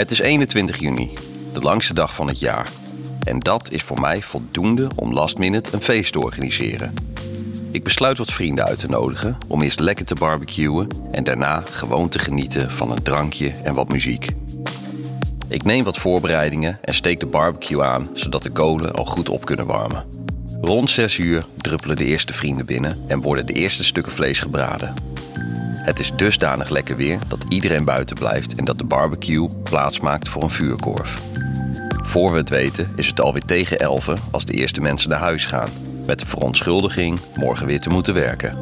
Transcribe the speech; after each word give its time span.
Het 0.00 0.10
is 0.10 0.20
21 0.20 0.78
juni, 0.78 1.10
de 1.52 1.60
langste 1.60 1.94
dag 1.94 2.14
van 2.14 2.28
het 2.28 2.40
jaar. 2.40 2.68
En 3.24 3.38
dat 3.38 3.70
is 3.70 3.82
voor 3.82 4.00
mij 4.00 4.22
voldoende 4.22 4.88
om 4.94 5.12
last 5.12 5.38
minute 5.38 5.70
een 5.72 5.80
feest 5.80 6.12
te 6.12 6.20
organiseren. 6.20 6.94
Ik 7.70 7.84
besluit 7.84 8.18
wat 8.18 8.32
vrienden 8.32 8.64
uit 8.64 8.78
te 8.78 8.88
nodigen 8.88 9.38
om 9.48 9.62
eerst 9.62 9.80
lekker 9.80 10.04
te 10.04 10.14
barbecuen 10.14 10.88
en 11.10 11.24
daarna 11.24 11.62
gewoon 11.70 12.08
te 12.08 12.18
genieten 12.18 12.70
van 12.70 12.90
een 12.90 13.02
drankje 13.02 13.52
en 13.62 13.74
wat 13.74 13.88
muziek. 13.88 14.26
Ik 15.48 15.62
neem 15.62 15.84
wat 15.84 15.98
voorbereidingen 15.98 16.78
en 16.82 16.94
steek 16.94 17.20
de 17.20 17.26
barbecue 17.26 17.82
aan 17.82 18.10
zodat 18.12 18.42
de 18.42 18.50
kolen 18.50 18.94
al 18.94 19.04
goed 19.04 19.28
op 19.28 19.44
kunnen 19.44 19.66
warmen. 19.66 20.04
Rond 20.60 20.90
6 20.90 21.18
uur 21.18 21.46
druppelen 21.56 21.96
de 21.96 22.04
eerste 22.04 22.32
vrienden 22.32 22.66
binnen 22.66 22.96
en 23.08 23.20
worden 23.20 23.46
de 23.46 23.52
eerste 23.52 23.84
stukken 23.84 24.12
vlees 24.12 24.40
gebraden. 24.40 24.94
Het 25.80 25.98
is 25.98 26.12
dusdanig 26.16 26.68
lekker 26.68 26.96
weer 26.96 27.18
dat 27.28 27.44
iedereen 27.48 27.84
buiten 27.84 28.16
blijft 28.16 28.54
en 28.54 28.64
dat 28.64 28.78
de 28.78 28.84
barbecue 28.84 29.48
plaatsmaakt 29.62 30.28
voor 30.28 30.42
een 30.42 30.50
vuurkorf. 30.50 31.20
Voor 32.02 32.32
we 32.32 32.38
het 32.38 32.48
weten 32.48 32.92
is 32.96 33.06
het 33.06 33.20
alweer 33.20 33.44
tegen 33.44 33.78
11 33.78 34.14
als 34.30 34.44
de 34.44 34.52
eerste 34.52 34.80
mensen 34.80 35.10
naar 35.10 35.18
huis 35.18 35.46
gaan, 35.46 35.68
met 36.06 36.18
de 36.18 36.26
verontschuldiging 36.26 37.20
morgen 37.34 37.66
weer 37.66 37.80
te 37.80 37.88
moeten 37.88 38.14
werken. 38.14 38.58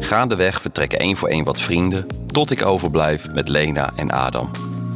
Gaandeweg 0.00 0.60
vertrekken 0.60 0.98
één 0.98 1.16
voor 1.16 1.28
één 1.28 1.44
wat 1.44 1.60
vrienden, 1.60 2.06
tot 2.26 2.50
ik 2.50 2.66
overblijf 2.66 3.32
met 3.32 3.48
Lena 3.48 3.92
en 3.96 4.10
Adam. 4.10 4.50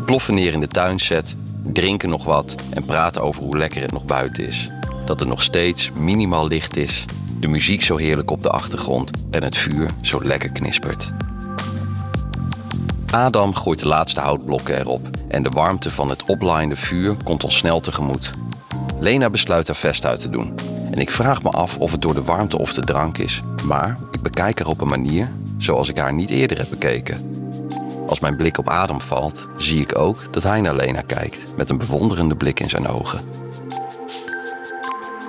Ploffen 0.05 0.35
neer 0.35 0.53
in 0.53 0.61
de 0.61 0.69
tuinset, 0.69 1.37
drinken 1.63 2.09
nog 2.09 2.25
wat 2.25 2.57
en 2.75 2.85
praten 2.85 3.23
over 3.23 3.43
hoe 3.43 3.59
lekker 3.59 3.83
het 3.83 3.93
nog 3.93 4.05
buiten 4.05 4.47
is. 4.47 4.71
Dat 5.07 5.21
er 5.21 5.27
nog 5.27 5.43
steeds 5.43 5.91
minimaal 5.91 6.47
licht 6.47 6.77
is, 6.77 7.05
de 7.43 7.49
muziek 7.49 7.83
zo 7.83 7.97
heerlijk 7.97 8.31
op 8.31 8.43
de 8.43 8.51
achtergrond 8.51 9.11
en 9.31 9.43
het 9.43 9.57
vuur 9.57 9.91
zo 10.01 10.25
lekker 10.25 10.51
knispert. 10.51 11.13
Adam 13.11 13.55
gooit 13.55 13.79
de 13.79 13.87
laatste 13.87 14.21
houtblokken 14.21 14.79
erop 14.79 15.09
en 15.29 15.43
de 15.43 15.49
warmte 15.49 15.91
van 15.91 16.09
het 16.09 16.25
oplaaiende 16.25 16.77
vuur 16.77 17.17
komt 17.25 17.45
ons 17.45 17.57
snel 17.57 17.81
tegemoet. 17.81 18.31
Lena 19.01 19.31
besluit 19.31 19.67
haar 19.67 19.77
vest 19.77 20.07
uit 20.07 20.21
te 20.21 20.31
doen 20.31 20.55
en 20.91 20.99
ik 20.99 21.11
vraag 21.11 21.43
me 21.43 21.51
af 21.51 21.79
of 21.79 21.93
het 21.93 22.03
door 22.03 22.15
de 22.15 22.23
warmte 22.23 22.59
of 22.59 22.73
de 22.73 22.85
drank 22.85 23.19
is, 23.19 23.41
maar 23.67 23.99
ik 24.11 24.23
bekijk 24.23 24.59
haar 24.59 24.69
op 24.69 24.81
een 24.81 24.89
manier 24.89 25.31
zoals 25.59 25.89
ik 25.89 25.97
haar 25.97 26.13
niet 26.13 26.31
eerder 26.31 26.59
heb 26.59 26.71
bekeken. 26.71 27.45
Als 28.07 28.21
mijn 28.21 28.37
blik 28.37 28.59
op 28.59 28.69
Adam 28.69 29.01
valt, 29.01 29.49
zie 29.57 29.81
ik 29.81 29.99
ook 29.99 30.27
dat 30.31 30.43
hij 30.43 30.61
naar 30.61 30.77
Lena 30.77 31.01
kijkt 31.01 31.57
met 31.57 31.71
een 31.71 31.79
bewonderende 31.79 32.35
blik 32.35 32.61
in 32.61 32.71
zijn 32.71 32.89
ogen. 32.89 33.21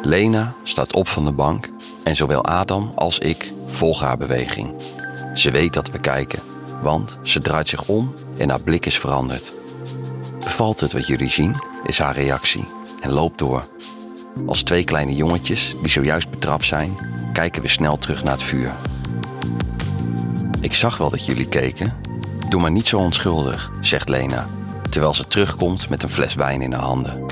Lena 0.02 0.54
staat 0.64 0.94
op 0.94 1.08
van 1.08 1.26
de 1.26 1.32
bank 1.32 1.73
en 2.04 2.16
zowel 2.16 2.46
Adam 2.46 2.92
als 2.96 3.20
ik 3.20 3.52
volgen 3.66 4.08
haar 4.08 4.18
beweging. 4.18 4.74
Ze 5.34 5.52
weet 5.52 5.74
dat 5.74 5.90
we 5.90 6.00
kijken, 6.00 6.40
want 6.82 7.18
ze 7.22 7.40
draait 7.40 7.68
zich 7.68 7.88
om 7.88 8.14
en 8.38 8.50
haar 8.50 8.62
blik 8.62 8.86
is 8.86 9.00
veranderd. 9.00 9.54
Bevalt 10.40 10.80
het 10.80 10.94
wat 10.94 11.08
jullie 11.08 11.30
zien, 11.30 11.56
is 11.86 12.00
haar 12.00 12.16
reactie 12.16 12.66
en 13.02 13.12
loopt 13.12 13.38
door. 13.38 13.64
Als 14.46 14.64
twee 14.64 14.84
kleine 14.84 15.16
jongetjes 15.16 15.76
die 15.82 15.90
zojuist 15.90 16.30
betrapt 16.30 16.66
zijn, 16.66 16.98
kijken 17.34 17.62
we 17.62 17.68
snel 17.68 17.98
terug 17.98 18.24
naar 18.24 18.34
het 18.34 18.44
vuur. 18.44 18.72
Ik 20.62 20.74
zag 20.74 20.98
wel 20.98 21.10
dat 21.10 21.26
jullie 21.26 21.48
keken. 21.48 21.94
Doe 22.50 22.62
maar 22.62 22.72
niet 22.72 22.88
zo 22.88 22.98
onschuldig, 22.98 23.72
zegt 23.82 24.10
Lena, 24.10 24.48
terwijl 24.90 25.14
ze 25.14 25.28
terugkomt 25.28 25.90
met 25.90 26.04
een 26.04 26.10
fles 26.10 26.34
wijn 26.36 26.62
in 26.62 26.72
haar 26.72 26.82
handen. 26.82 27.26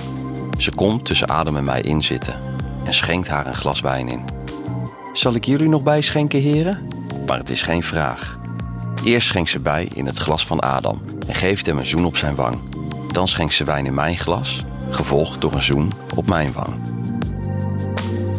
Ze 0.58 0.72
komt 0.76 1.06
tussen 1.06 1.28
Adam 1.28 1.58
en 1.58 1.64
mij 1.64 1.82
inzitten 1.82 2.36
en 2.86 2.94
schenkt 2.94 3.28
haar 3.28 3.48
een 3.48 3.56
glas 3.56 3.82
wijn 3.82 4.10
in. 4.10 4.41
Zal 5.14 5.36
ik 5.36 5.46
jullie 5.46 5.70
nog 5.70 5.84
bijschenken, 5.84 6.40
heren? 6.40 6.88
Maar 7.26 7.38
het 7.38 7.50
is 7.50 7.62
geen 7.62 7.84
vraag. 7.84 8.40
Eerst 9.04 9.28
schenkt 9.28 9.50
ze 9.50 9.60
bij 9.60 9.90
in 9.94 10.06
het 10.06 10.18
glas 10.18 10.46
van 10.46 10.60
Adam 10.60 11.02
en 11.28 11.36
geeft 11.36 11.66
hem 11.66 11.78
een 11.78 11.86
zoen 11.86 12.06
op 12.06 12.18
zijn 12.18 12.36
wang. 12.36 12.60
Dan 13.12 13.28
schenkt 13.28 13.54
ze 13.54 13.64
wijn 13.64 13.86
in 13.86 13.94
mijn 13.94 14.18
glas, 14.18 14.64
gevolgd 14.90 15.42
door 15.42 15.54
een 15.54 15.62
zoen 15.62 15.92
op 16.16 16.28
mijn 16.28 16.54
wang. 16.54 16.76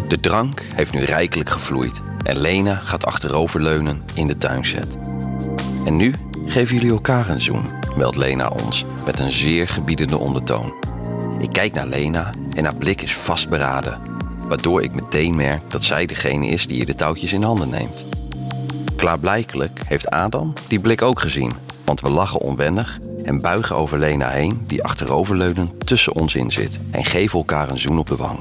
De 0.08 0.20
drank 0.20 0.66
heeft 0.74 0.92
nu 0.92 1.04
rijkelijk 1.04 1.50
gevloeid 1.50 2.00
en 2.22 2.38
Lena 2.38 2.74
gaat 2.74 3.06
achteroverleunen 3.06 4.02
in 4.14 4.26
de 4.26 4.38
tuinzet. 4.38 4.98
En 5.84 5.96
nu 5.96 6.14
geven 6.46 6.74
jullie 6.74 6.90
elkaar 6.90 7.28
een 7.28 7.40
zoen, 7.40 7.64
meldt 7.96 8.16
Lena 8.16 8.48
ons 8.48 8.84
met 9.04 9.20
een 9.20 9.32
zeer 9.32 9.68
gebiedende 9.68 10.18
ondertoon. 10.18 10.74
Ik 11.38 11.52
kijk 11.52 11.72
naar 11.72 11.86
Lena 11.86 12.30
en 12.56 12.64
haar 12.64 12.76
blik 12.76 13.02
is 13.02 13.16
vastberaden, 13.16 14.00
waardoor 14.52 14.82
ik 14.82 14.94
meteen 14.94 15.36
merk 15.36 15.70
dat 15.70 15.84
zij 15.84 16.06
degene 16.06 16.46
is 16.46 16.66
die 16.66 16.78
je 16.78 16.84
de 16.84 16.94
touwtjes 16.94 17.32
in 17.32 17.42
handen 17.42 17.70
neemt. 17.70 18.04
Klaarblijkelijk 18.96 19.80
heeft 19.86 20.10
Adam 20.10 20.52
die 20.68 20.80
blik 20.80 21.02
ook 21.02 21.20
gezien, 21.20 21.52
want 21.84 22.00
we 22.00 22.08
lachen 22.08 22.40
onwennig 22.40 22.98
en 23.24 23.40
buigen 23.40 23.76
over 23.76 23.98
Lena 23.98 24.28
heen, 24.28 24.62
die 24.66 24.82
achteroverleunend 24.82 25.86
tussen 25.86 26.14
ons 26.14 26.34
in 26.34 26.50
zit, 26.50 26.78
en 26.90 27.04
geven 27.04 27.38
elkaar 27.38 27.70
een 27.70 27.78
zoen 27.78 27.98
op 27.98 28.08
de 28.08 28.16
wang. 28.16 28.38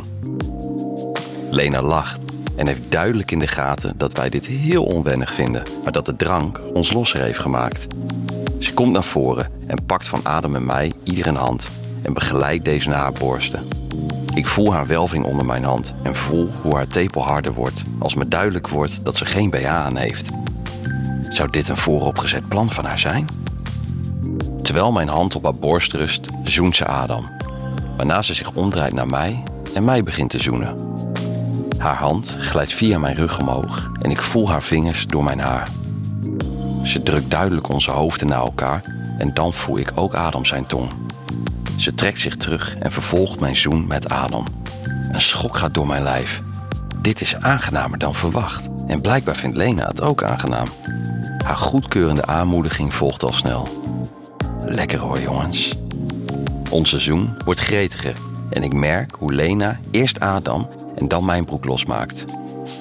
Lena 1.49 1.81
lacht 1.81 2.23
en 2.55 2.67
heeft 2.67 2.91
duidelijk 2.91 3.31
in 3.31 3.39
de 3.39 3.47
gaten 3.47 3.93
dat 3.97 4.17
wij 4.17 4.29
dit 4.29 4.45
heel 4.45 4.83
onwennig 4.83 5.33
vinden, 5.33 5.63
maar 5.83 5.91
dat 5.91 6.05
de 6.05 6.15
drank 6.15 6.61
ons 6.73 6.93
losser 6.93 7.21
heeft 7.21 7.39
gemaakt. 7.39 7.87
Ze 8.59 8.73
komt 8.73 8.91
naar 8.91 9.03
voren 9.03 9.51
en 9.67 9.85
pakt 9.85 10.07
van 10.07 10.23
Adam 10.23 10.55
en 10.55 10.65
mij 10.65 10.91
ieder 11.03 11.27
een 11.27 11.35
hand 11.35 11.67
en 12.01 12.13
begeleidt 12.13 12.65
deze 12.65 12.89
naar 12.89 12.99
haar 12.99 13.19
borsten. 13.19 13.80
Ik 14.33 14.47
voel 14.47 14.73
haar 14.73 14.87
welving 14.87 15.25
onder 15.25 15.45
mijn 15.45 15.63
hand 15.63 15.93
en 16.03 16.15
voel 16.15 16.49
hoe 16.61 16.75
haar 16.75 16.87
tepel 16.87 17.23
harder 17.23 17.53
wordt 17.53 17.83
als 17.99 18.15
me 18.15 18.27
duidelijk 18.27 18.67
wordt 18.67 19.05
dat 19.05 19.15
ze 19.15 19.25
geen 19.25 19.49
BH 19.49 19.65
aan 19.65 19.97
heeft. 19.97 20.29
Zou 21.29 21.49
dit 21.49 21.67
een 21.67 21.77
vooropgezet 21.77 22.47
plan 22.47 22.69
van 22.69 22.85
haar 22.85 22.99
zijn? 22.99 23.27
Terwijl 24.61 24.91
mijn 24.91 25.07
hand 25.07 25.35
op 25.35 25.43
haar 25.43 25.55
borst 25.55 25.93
rust, 25.93 26.27
zoent 26.43 26.75
ze 26.75 26.85
Adam, 26.85 27.29
waarna 27.97 28.21
ze 28.21 28.33
zich 28.33 28.51
omdraait 28.53 28.93
naar 28.93 29.07
mij 29.07 29.43
en 29.73 29.83
mij 29.83 30.03
begint 30.03 30.29
te 30.29 30.39
zoenen. 30.39 30.75
Haar 31.77 31.97
hand 31.97 32.37
glijdt 32.39 32.73
via 32.73 32.99
mijn 32.99 33.15
rug 33.15 33.39
omhoog 33.39 33.91
en 34.01 34.11
ik 34.11 34.21
voel 34.21 34.49
haar 34.49 34.63
vingers 34.63 35.05
door 35.05 35.23
mijn 35.23 35.39
haar. 35.39 35.67
Ze 36.83 37.03
drukt 37.03 37.31
duidelijk 37.31 37.69
onze 37.69 37.91
hoofden 37.91 38.27
naar 38.27 38.41
elkaar 38.41 38.81
en 39.17 39.33
dan 39.33 39.53
voel 39.53 39.77
ik 39.77 39.91
ook 39.95 40.13
Adam 40.13 40.45
zijn 40.45 40.65
tong. 40.65 40.89
Ze 41.81 41.93
trekt 41.93 42.19
zich 42.19 42.35
terug 42.35 42.75
en 42.79 42.91
vervolgt 42.91 43.39
mijn 43.39 43.55
zoen 43.55 43.87
met 43.87 44.09
Adam. 44.09 44.45
Een 45.11 45.21
schok 45.21 45.57
gaat 45.57 45.73
door 45.73 45.87
mijn 45.87 46.03
lijf. 46.03 46.41
Dit 47.01 47.21
is 47.21 47.35
aangenamer 47.35 47.97
dan 47.97 48.15
verwacht 48.15 48.69
en 48.87 49.01
blijkbaar 49.01 49.35
vindt 49.35 49.57
Lena 49.57 49.87
het 49.87 50.01
ook 50.01 50.23
aangenaam. 50.23 50.67
Haar 51.45 51.55
goedkeurende 51.55 52.25
aanmoediging 52.25 52.93
volgt 52.93 53.23
al 53.23 53.33
snel. 53.33 53.67
Lekker 54.65 54.99
hoor, 54.99 55.19
jongens. 55.19 55.73
Onze 56.69 56.99
zoen 56.99 57.37
wordt 57.45 57.59
gretiger 57.59 58.15
en 58.49 58.63
ik 58.63 58.73
merk 58.73 59.15
hoe 59.15 59.33
Lena 59.33 59.79
eerst 59.91 60.19
Adam 60.19 60.69
en 60.95 61.07
dan 61.07 61.25
mijn 61.25 61.45
broek 61.45 61.65
losmaakt. 61.65 62.25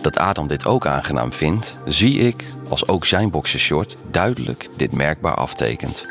Dat 0.03 0.19
Adam 0.19 0.49
dit 0.49 0.67
ook 0.67 0.87
aangenaam 0.87 1.33
vindt, 1.33 1.75
zie 1.85 2.19
ik 2.19 2.45
als 2.69 2.89
ook 2.89 3.07
zijn 3.07 3.31
boxershort 3.31 3.97
duidelijk 4.11 4.69
dit 4.77 4.93
merkbaar 4.93 5.35
aftekent. 5.35 6.07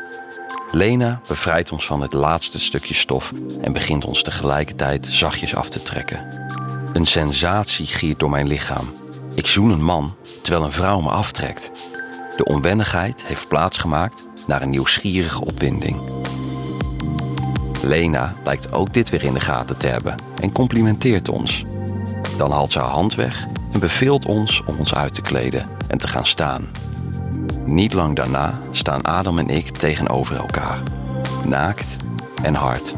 Lena 0.72 1.20
bevrijdt 1.28 1.72
ons 1.72 1.86
van 1.86 2.00
het 2.02 2.12
laatste 2.12 2.58
stukje 2.58 2.94
stof 2.94 3.32
en 3.60 3.72
begint 3.72 4.04
ons 4.04 4.22
tegelijkertijd 4.22 5.06
zachtjes 5.06 5.54
af 5.54 5.68
te 5.68 5.82
trekken. 5.82 6.26
Een 6.92 7.06
sensatie 7.06 7.86
giert 7.86 8.18
door 8.18 8.30
mijn 8.30 8.46
lichaam. 8.46 8.90
Ik 9.34 9.46
zoen 9.46 9.70
een 9.70 9.84
man 9.84 10.16
terwijl 10.42 10.64
een 10.64 10.72
vrouw 10.72 11.00
me 11.00 11.08
aftrekt. 11.08 11.70
De 12.36 12.44
onwennigheid 12.44 13.22
heeft 13.22 13.48
plaatsgemaakt 13.48 14.28
naar 14.46 14.62
een 14.62 14.70
nieuwsgierige 14.70 15.44
opwinding. 15.44 15.96
Lena 17.82 18.34
lijkt 18.44 18.72
ook 18.72 18.94
dit 18.94 19.10
weer 19.10 19.24
in 19.24 19.34
de 19.34 19.40
gaten 19.40 19.76
te 19.76 19.86
hebben 19.86 20.14
en 20.40 20.52
complimenteert 20.52 21.28
ons. 21.28 21.64
Dan 22.36 22.50
haalt 22.50 22.72
ze 22.72 22.78
haar 22.78 22.88
hand 22.88 23.14
weg 23.14 23.46
en 23.72 23.80
beveelt 23.80 24.26
ons 24.26 24.62
om 24.64 24.76
ons 24.78 24.94
uit 24.94 25.14
te 25.14 25.20
kleden 25.20 25.68
en 25.88 25.98
te 25.98 26.08
gaan 26.08 26.26
staan. 26.26 26.70
Niet 27.64 27.92
lang 27.92 28.16
daarna 28.16 28.60
staan 28.70 29.02
Adam 29.02 29.38
en 29.38 29.48
ik 29.48 29.68
tegenover 29.68 30.36
elkaar, 30.36 30.78
naakt 31.44 31.96
en 32.42 32.54
hard. 32.54 32.94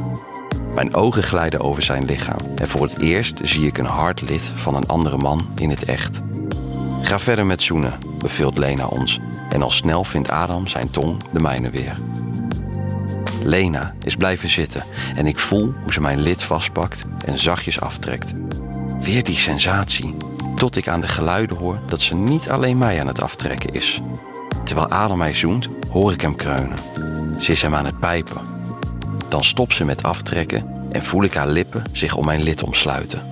Mijn 0.75 0.95
ogen 0.95 1.23
glijden 1.23 1.61
over 1.61 1.83
zijn 1.83 2.05
lichaam 2.05 2.41
en 2.55 2.69
voor 2.69 2.83
het 2.83 3.01
eerst 3.01 3.39
zie 3.43 3.67
ik 3.67 3.79
een 3.79 3.85
hard 3.85 4.21
lid 4.21 4.53
van 4.55 4.75
een 4.75 4.87
andere 4.87 5.17
man 5.17 5.49
in 5.55 5.71
het 5.71 5.85
echt. 5.85 6.21
Ga 7.03 7.19
verder 7.19 7.47
met 7.47 7.63
zoenen, 7.63 7.99
beveelt 8.19 8.59
Lena 8.59 8.87
ons 8.87 9.21
en 9.51 9.63
al 9.63 9.71
snel 9.71 10.05
vindt 10.05 10.31
Adam 10.31 10.67
zijn 10.67 10.91
tong 10.91 11.17
de 11.31 11.41
mijne 11.41 11.71
weer. 11.71 11.97
Lena 13.45 13.95
is 14.03 14.17
blijven 14.17 14.49
zitten 14.49 14.85
en 15.17 15.27
ik 15.27 15.39
voel 15.39 15.75
hoe 15.83 15.93
ze 15.93 16.01
mijn 16.01 16.21
lid 16.21 16.43
vastpakt 16.43 17.05
en 17.25 17.39
zachtjes 17.39 17.81
aftrekt. 17.81 18.35
Weer 19.01 19.23
die 19.23 19.37
sensatie, 19.37 20.17
tot 20.55 20.77
ik 20.77 20.89
aan 20.89 21.01
de 21.01 21.09
geluiden 21.09 21.57
hoor 21.57 21.79
dat 21.87 22.01
ze 22.01 22.15
niet 22.15 22.51
alleen 22.51 22.79
mij 22.79 23.01
aan 23.01 23.07
het 23.07 23.23
aftrekken 23.23 23.73
is. 23.73 24.03
Terwijl 24.65 24.89
Adam 24.89 25.19
mij 25.19 25.35
zoent, 25.35 25.69
hoor 25.91 26.13
ik 26.13 26.21
hem 26.21 26.35
kreunen. 26.35 26.79
Ze 27.39 27.53
is 27.53 27.63
hem 27.63 27.75
aan 27.75 27.87
het 27.87 27.99
pijpen. 27.99 28.41
Dan 29.29 29.45
stopt 29.45 29.75
ze 29.75 29.85
met 29.85 30.03
aftrekken 30.03 30.67
en 30.93 31.03
voel 31.03 31.23
ik 31.23 31.35
haar 31.35 31.49
lippen 31.49 31.83
zich 31.93 32.17
om 32.17 32.25
mijn 32.25 32.43
lid 32.43 32.63
omsluiten. 32.63 33.23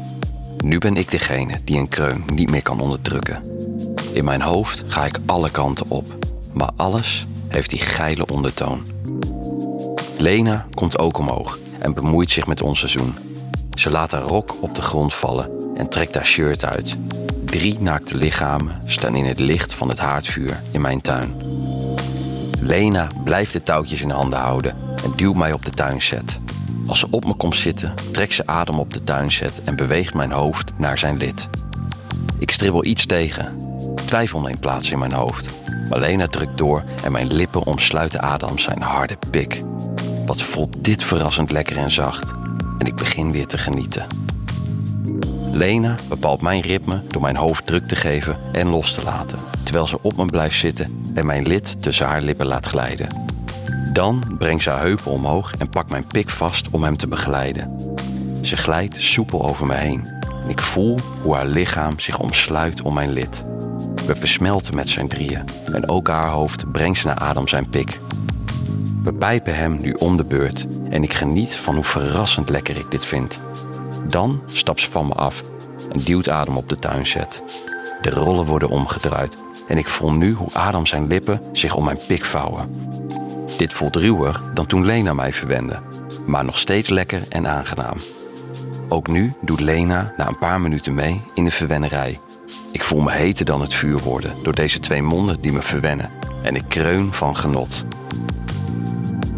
Nu 0.65 0.79
ben 0.79 0.97
ik 0.97 1.11
degene 1.11 1.61
die 1.65 1.79
een 1.79 1.89
kreun 1.89 2.25
niet 2.33 2.51
meer 2.51 2.63
kan 2.63 2.81
onderdrukken. 2.81 3.43
In 4.13 4.25
mijn 4.25 4.43
hoofd 4.43 4.83
ga 4.87 5.05
ik 5.05 5.19
alle 5.27 5.51
kanten 5.51 5.91
op, 5.91 6.15
maar 6.53 6.71
alles 6.77 7.27
heeft 7.49 7.71
die 7.71 7.79
geile 7.79 8.27
ondertoon. 8.27 8.83
Lena 10.19 10.67
komt 10.75 10.99
ook 10.99 11.19
omhoog 11.19 11.59
en 11.79 11.95
bemoeit 11.95 12.31
zich 12.31 12.47
met 12.47 12.63
ons 12.63 12.79
seizoen. 12.79 13.15
Ze 13.75 13.91
laat 13.91 14.13
haar 14.13 14.23
rok 14.23 14.57
op 14.61 14.75
de 14.75 14.83
grond 14.83 15.15
vallen 15.15 15.51
en 15.75 15.89
trekt 15.89 16.15
haar 16.15 16.27
shirt 16.27 16.65
uit. 16.65 16.97
Drie 17.51 17.81
naakte 17.81 18.17
lichamen 18.17 18.81
staan 18.85 19.15
in 19.15 19.25
het 19.25 19.39
licht 19.39 19.75
van 19.75 19.89
het 19.89 19.99
haardvuur 19.99 20.61
in 20.71 20.81
mijn 20.81 21.01
tuin. 21.01 21.35
Lena 22.61 23.09
blijft 23.25 23.53
de 23.53 23.63
touwtjes 23.63 24.01
in 24.01 24.11
handen 24.11 24.39
houden 24.39 24.77
en 25.05 25.13
duwt 25.17 25.37
mij 25.37 25.53
op 25.53 25.65
de 25.65 25.71
tuinset. 25.71 26.39
Als 26.87 26.99
ze 26.99 27.07
op 27.11 27.25
me 27.25 27.35
komt 27.35 27.57
zitten, 27.57 27.95
trekt 28.13 28.35
ze 28.35 28.47
adem 28.47 28.79
op 28.79 28.93
de 28.93 29.05
tuinset 29.05 29.63
en 29.65 29.77
beweegt 29.77 30.15
mijn 30.15 30.31
hoofd 30.31 30.73
naar 30.77 30.99
zijn 30.99 31.17
lid. 31.17 31.49
Ik 32.39 32.51
stribbel 32.51 32.85
iets 32.85 33.07
tegen. 33.07 33.59
Twijfel 34.05 34.41
neemt 34.41 34.61
plaats 34.61 34.91
in 34.91 34.99
mijn 34.99 35.13
hoofd. 35.13 35.49
Maar 35.89 36.01
Lena 36.01 36.27
drukt 36.27 36.59
door 36.59 36.83
en 37.05 37.13
mijn 37.13 37.33
lippen 37.33 37.67
omsluiten 37.67 38.21
Adam 38.21 38.59
zijn 38.59 38.83
harde 38.83 39.17
pik. 39.31 39.63
Wat 40.27 40.43
voelt 40.43 40.85
dit 40.85 41.05
verrassend 41.05 41.51
lekker 41.51 41.77
en 41.77 41.91
zacht. 41.91 42.33
En 42.79 42.87
ik 42.87 42.95
begin 42.95 43.33
weer 43.33 43.47
te 43.47 43.59
genieten. 43.59 44.07
Lena 45.53 45.97
bepaalt 46.09 46.41
mijn 46.41 46.61
ritme 46.61 47.01
door 47.09 47.23
mijn 47.23 47.37
hoofd 47.37 47.67
druk 47.67 47.89
te 47.89 47.97
geven 47.97 48.37
en 48.53 48.69
los 48.69 48.95
te 48.95 49.03
laten, 49.05 49.39
terwijl 49.63 49.87
ze 49.87 50.03
op 50.03 50.17
me 50.17 50.25
blijft 50.25 50.59
zitten 50.59 51.11
en 51.15 51.27
mijn 51.27 51.47
lid 51.47 51.83
tussen 51.83 52.07
haar 52.07 52.23
lippen 52.23 52.47
laat 52.47 52.67
glijden. 52.67 53.09
Dan 53.93 54.35
brengt 54.39 54.63
ze 54.63 54.71
haar 54.71 54.81
heupen 54.81 55.11
omhoog 55.11 55.55
en 55.59 55.69
pakt 55.69 55.91
mijn 55.91 56.07
pik 56.07 56.31
vast 56.31 56.69
om 56.71 56.83
hem 56.83 56.97
te 56.97 57.09
begeleiden. 57.09 57.95
Ze 58.41 58.57
glijdt 58.57 59.03
soepel 59.03 59.45
over 59.47 59.67
me 59.67 59.75
heen 59.75 60.07
en 60.45 60.51
ik 60.51 60.61
voel 60.61 60.99
hoe 61.23 61.35
haar 61.35 61.47
lichaam 61.47 61.99
zich 61.99 62.19
omsluit 62.19 62.83
om 62.83 62.95
mijn 62.95 63.13
lid. 63.13 63.45
We 64.07 64.17
versmelten 64.17 64.75
met 64.75 64.89
zijn 64.89 65.09
drieën 65.09 65.45
en 65.73 65.89
ook 65.89 66.09
haar 66.09 66.31
hoofd 66.31 66.73
brengt 66.73 66.99
ze 66.99 67.07
naar 67.07 67.19
Adam 67.19 67.49
zijn 67.49 67.69
pik. 67.69 68.01
We 69.03 69.13
pijpen 69.13 69.57
hem 69.57 69.81
nu 69.81 69.93
om 69.93 70.17
de 70.17 70.25
beurt 70.25 70.67
en 70.91 71.03
ik 71.03 71.13
geniet 71.13 71.57
van 71.57 71.75
hoe 71.75 71.85
verrassend 71.85 72.49
lekker 72.49 72.77
ik 72.77 72.91
dit 72.91 73.07
vind. 73.07 73.41
Dan 74.09 74.43
stapt 74.45 74.81
ze 74.81 74.91
van 74.91 75.07
me 75.07 75.15
af 75.15 75.43
en 75.93 76.01
duwt 76.05 76.29
Adam 76.29 76.57
op 76.57 76.69
de 76.69 76.77
tuinset. 76.77 77.43
De 78.03 78.11
rollen 78.11 78.47
worden 78.47 78.69
omgedraaid 78.69 79.37
en 79.69 79.79
ik 79.79 79.89
voel 79.89 80.13
nu 80.13 80.33
hoe 80.33 80.53
Adam 80.53 80.87
zijn 80.87 81.07
lippen 81.07 81.41
zich 81.53 81.75
om 81.75 81.85
mijn 81.85 81.99
pik 82.07 82.25
vouwen. 82.25 82.89
Dit 83.57 83.73
voelt 83.73 83.97
ruwer 83.97 84.43
dan 84.55 84.67
toen 84.67 84.85
Lena 84.85 85.15
mij 85.15 85.33
verwende, 85.33 85.83
maar 86.27 86.45
nog 86.45 86.59
steeds 86.59 86.89
lekker 86.89 87.23
en 87.29 87.49
aangenaam. 87.49 87.97
Ook 88.89 89.09
nu 89.09 89.33
doet 89.41 89.61
Lena 89.61 90.13
na 90.17 90.29
een 90.29 90.39
paar 90.39 90.61
minuten 90.61 90.95
mee 90.95 91.23
in 91.35 91.45
de 91.45 91.51
verwennerij. 91.51 92.19
Ik 92.73 92.85
voel 92.85 93.01
me 93.01 93.13
heter 93.13 93.45
dan 93.45 93.61
het 93.61 93.75
vuur 93.75 93.99
worden 93.99 94.33
door 94.43 94.55
deze 94.55 94.81
twee 94.81 95.03
monden 95.03 95.41
die 95.41 95.53
me 95.53 95.63
verwennen 95.63 96.11
en 96.43 96.55
ik 96.55 96.65
kreun 96.69 97.13
van 97.13 97.37
genot. 97.37 97.85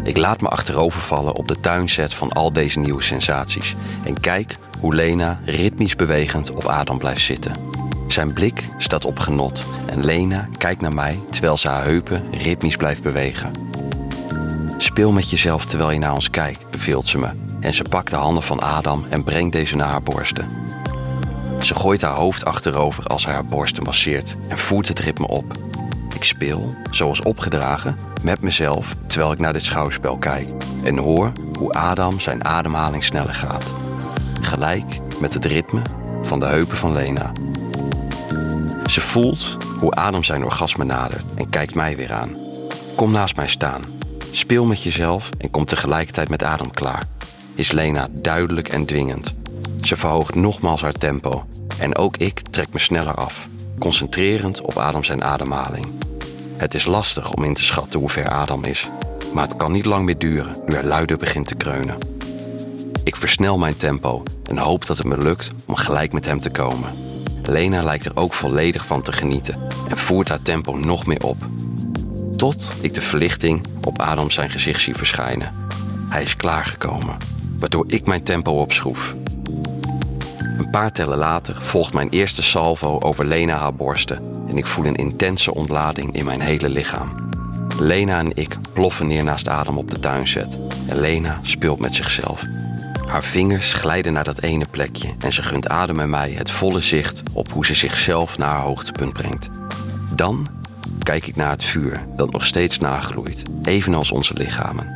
Ik 0.03 0.17
laat 0.17 0.41
me 0.41 0.47
achterovervallen 0.47 1.35
op 1.35 1.47
de 1.47 1.59
tuinset 1.59 2.13
van 2.13 2.31
al 2.31 2.53
deze 2.53 2.79
nieuwe 2.79 3.01
sensaties 3.01 3.75
en 4.05 4.19
kijk 4.19 4.55
hoe 4.79 4.95
Lena 4.95 5.39
ritmisch 5.45 5.95
bewegend 5.95 6.51
op 6.51 6.65
Adam 6.65 6.97
blijft 6.97 7.21
zitten. 7.21 7.55
Zijn 8.07 8.33
blik 8.33 8.69
staat 8.77 9.05
op 9.05 9.19
genot 9.19 9.63
en 9.85 10.05
Lena 10.05 10.47
kijkt 10.57 10.81
naar 10.81 10.93
mij 10.93 11.19
terwijl 11.29 11.57
ze 11.57 11.69
haar 11.69 11.83
heupen 11.83 12.23
ritmisch 12.31 12.75
blijft 12.75 13.03
bewegen. 13.03 13.51
Speel 14.77 15.11
met 15.11 15.29
jezelf 15.29 15.65
terwijl 15.65 15.91
je 15.91 15.99
naar 15.99 16.13
ons 16.13 16.29
kijkt, 16.29 16.69
beveelt 16.69 17.07
ze 17.07 17.19
me 17.19 17.29
en 17.59 17.73
ze 17.73 17.83
pakt 17.89 18.09
de 18.09 18.15
handen 18.15 18.43
van 18.43 18.61
Adam 18.61 19.05
en 19.09 19.23
brengt 19.23 19.53
deze 19.53 19.75
naar 19.75 19.89
haar 19.89 20.03
borsten. 20.03 20.47
Ze 21.61 21.75
gooit 21.75 22.01
haar 22.01 22.15
hoofd 22.15 22.45
achterover 22.45 23.05
als 23.05 23.25
hij 23.25 23.33
haar 23.33 23.45
borsten 23.45 23.83
masseert 23.83 24.35
en 24.47 24.57
voert 24.57 24.87
het 24.87 24.99
ritme 24.99 25.27
op. 25.27 25.45
Ik 26.23 26.29
speel, 26.29 26.75
zoals 26.91 27.21
opgedragen, 27.21 27.97
met 28.21 28.41
mezelf 28.41 28.95
terwijl 29.07 29.31
ik 29.31 29.39
naar 29.39 29.53
dit 29.53 29.63
schouwspel 29.63 30.17
kijk 30.17 30.47
en 30.83 30.97
hoor 30.97 31.31
hoe 31.57 31.71
Adam 31.73 32.19
zijn 32.19 32.45
ademhaling 32.45 33.03
sneller 33.03 33.33
gaat. 33.33 33.73
Gelijk 34.41 34.99
met 35.19 35.33
het 35.33 35.45
ritme 35.45 35.81
van 36.21 36.39
de 36.39 36.45
heupen 36.45 36.77
van 36.77 36.93
Lena. 36.93 37.31
Ze 38.85 39.01
voelt 39.01 39.57
hoe 39.79 39.91
Adam 39.91 40.23
zijn 40.23 40.43
orgasme 40.43 40.83
nadert 40.83 41.25
en 41.35 41.49
kijkt 41.49 41.75
mij 41.75 41.95
weer 41.95 42.13
aan. 42.13 42.35
Kom 42.95 43.11
naast 43.11 43.35
mij 43.35 43.47
staan. 43.47 43.81
Speel 44.31 44.65
met 44.65 44.83
jezelf 44.83 45.29
en 45.37 45.51
kom 45.51 45.65
tegelijkertijd 45.65 46.29
met 46.29 46.43
Adam 46.43 46.71
klaar. 46.71 47.03
Is 47.55 47.71
Lena 47.71 48.07
duidelijk 48.11 48.67
en 48.67 48.85
dwingend. 48.85 49.35
Ze 49.81 49.95
verhoogt 49.95 50.35
nogmaals 50.35 50.81
haar 50.81 50.93
tempo 50.93 51.45
en 51.79 51.95
ook 51.95 52.17
ik 52.17 52.41
trek 52.49 52.73
me 52.73 52.79
sneller 52.79 53.15
af, 53.15 53.47
concentrerend 53.79 54.61
op 54.61 54.77
Adam 54.77 55.03
zijn 55.03 55.23
ademhaling. 55.23 56.11
Het 56.57 56.73
is 56.73 56.85
lastig 56.85 57.33
om 57.33 57.43
in 57.43 57.53
te 57.53 57.63
schatten 57.63 57.99
hoe 57.99 58.09
ver 58.09 58.29
Adam 58.29 58.63
is, 58.63 58.89
maar 59.33 59.47
het 59.47 59.57
kan 59.57 59.71
niet 59.71 59.85
lang 59.85 60.05
meer 60.05 60.17
duren 60.17 60.55
nu 60.65 60.73
hij 60.73 60.83
luider 60.83 61.17
begint 61.17 61.47
te 61.47 61.55
kreunen. 61.55 61.97
Ik 63.03 63.15
versnel 63.15 63.57
mijn 63.57 63.77
tempo 63.77 64.23
en 64.45 64.57
hoop 64.57 64.85
dat 64.85 64.97
het 64.97 65.07
me 65.07 65.17
lukt 65.17 65.51
om 65.65 65.75
gelijk 65.75 66.13
met 66.13 66.25
hem 66.25 66.39
te 66.39 66.49
komen. 66.49 66.89
Lena 67.45 67.83
lijkt 67.83 68.05
er 68.05 68.15
ook 68.15 68.33
volledig 68.33 68.85
van 68.85 69.01
te 69.01 69.11
genieten 69.11 69.59
en 69.89 69.97
voert 69.97 70.29
haar 70.29 70.41
tempo 70.41 70.75
nog 70.75 71.05
meer 71.05 71.23
op. 71.23 71.37
Tot 72.37 72.71
ik 72.81 72.93
de 72.93 73.01
verlichting 73.01 73.65
op 73.83 74.01
Adam 74.01 74.31
zijn 74.31 74.49
gezicht 74.49 74.81
zie 74.81 74.95
verschijnen. 74.95 75.51
Hij 76.09 76.23
is 76.23 76.35
klaargekomen, 76.35 77.17
waardoor 77.59 77.85
ik 77.87 78.05
mijn 78.05 78.23
tempo 78.23 78.51
opschroef. 78.51 79.15
Een 80.57 80.69
paar 80.71 80.91
tellen 80.91 81.17
later 81.17 81.61
volgt 81.61 81.93
mijn 81.93 82.09
eerste 82.09 82.43
salvo 82.43 82.99
over 82.99 83.25
Lena 83.25 83.57
haar 83.57 83.73
borsten 83.73 84.42
en 84.53 84.59
ik 84.59 84.65
voel 84.65 84.85
een 84.85 84.95
intense 84.95 85.53
ontlading 85.53 86.15
in 86.15 86.25
mijn 86.25 86.41
hele 86.41 86.69
lichaam. 86.69 87.29
Lena 87.79 88.19
en 88.19 88.31
ik 88.35 88.57
ploffen 88.73 89.07
neer 89.07 89.23
naast 89.23 89.47
Adam 89.47 89.77
op 89.77 89.91
de 89.91 89.99
tuinzet 89.99 90.57
en 90.87 90.99
Lena 90.99 91.39
speelt 91.41 91.79
met 91.79 91.95
zichzelf. 91.95 92.43
Haar 93.07 93.23
vingers 93.23 93.73
glijden 93.73 94.13
naar 94.13 94.23
dat 94.23 94.41
ene 94.41 94.65
plekje 94.69 95.13
en 95.19 95.33
ze 95.33 95.43
gunt 95.43 95.69
Adam 95.69 95.99
en 95.99 96.09
mij 96.09 96.31
het 96.31 96.51
volle 96.51 96.81
zicht 96.81 97.23
op 97.33 97.51
hoe 97.51 97.65
ze 97.65 97.73
zichzelf 97.73 98.37
naar 98.37 98.49
haar 98.49 98.61
hoogtepunt 98.61 99.13
brengt. 99.13 99.49
Dan 100.15 100.47
kijk 101.03 101.27
ik 101.27 101.35
naar 101.35 101.51
het 101.51 101.63
vuur 101.63 102.05
dat 102.15 102.31
nog 102.31 102.45
steeds 102.45 102.79
nagloeit, 102.79 103.43
evenals 103.63 104.11
onze 104.11 104.33
lichamen. 104.33 104.91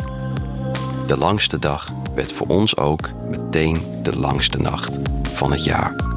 De 1.07 1.17
langste 1.17 1.59
dag 1.59 1.91
werd 2.15 2.33
voor 2.33 2.47
ons 2.47 2.77
ook 2.77 3.09
meteen 3.29 3.81
de 4.03 4.17
langste 4.17 4.57
nacht 4.57 4.97
van 5.21 5.51
het 5.51 5.63
jaar. 5.63 6.16